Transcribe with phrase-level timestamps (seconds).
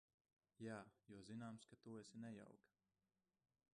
[0.67, 0.77] Jā,
[1.13, 2.75] jo zināms, ka tu esi nejauka.